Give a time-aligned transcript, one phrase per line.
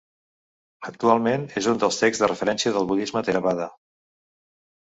[0.91, 3.69] Actualment és un dels texts de referència del budisme theravada.